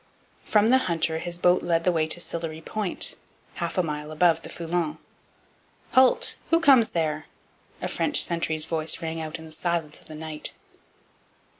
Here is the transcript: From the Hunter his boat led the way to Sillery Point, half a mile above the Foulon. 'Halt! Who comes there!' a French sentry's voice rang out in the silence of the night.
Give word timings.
From 0.45 0.69
the 0.69 0.79
Hunter 0.89 1.19
his 1.19 1.37
boat 1.37 1.61
led 1.61 1.83
the 1.83 1.91
way 1.91 2.07
to 2.07 2.19
Sillery 2.19 2.59
Point, 2.61 3.15
half 3.61 3.77
a 3.77 3.83
mile 3.83 4.11
above 4.11 4.41
the 4.41 4.49
Foulon. 4.49 4.97
'Halt! 5.91 6.33
Who 6.49 6.59
comes 6.59 6.89
there!' 6.89 7.27
a 7.83 7.87
French 7.87 8.23
sentry's 8.23 8.65
voice 8.65 8.99
rang 9.03 9.21
out 9.21 9.37
in 9.37 9.45
the 9.45 9.51
silence 9.51 10.01
of 10.01 10.07
the 10.07 10.15
night. 10.15 10.55